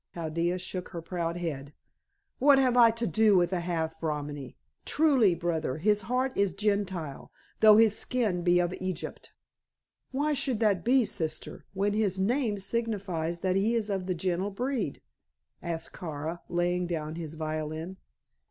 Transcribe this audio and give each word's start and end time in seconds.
Chaldea 0.15 0.57
shook 0.57 0.89
her 0.89 1.01
proud 1.03 1.37
head. 1.37 1.75
"What 2.39 2.57
have 2.57 2.75
I 2.75 2.89
to 2.89 3.05
do 3.05 3.35
with 3.37 3.51
the 3.51 3.59
half 3.59 4.01
Romany? 4.01 4.57
Truly, 4.83 5.35
brother, 5.35 5.77
his 5.77 6.01
heart 6.09 6.35
is 6.35 6.55
Gentile, 6.55 7.31
though 7.59 7.77
his 7.77 7.95
skin 7.99 8.41
be 8.41 8.57
of 8.59 8.73
Egypt." 8.81 9.31
"Why 10.09 10.33
should 10.33 10.57
that 10.57 10.83
be, 10.83 11.05
sister, 11.05 11.67
when 11.75 11.93
his 11.93 12.17
name 12.19 12.57
signifies 12.57 13.41
that 13.41 13.55
he 13.55 13.75
is 13.75 13.91
of 13.91 14.07
the 14.07 14.15
gentle 14.15 14.49
breed?" 14.49 15.03
asked 15.61 15.93
Kara, 15.93 16.41
laying 16.49 16.87
down 16.87 17.13
his 17.13 17.35
violin. 17.35 17.97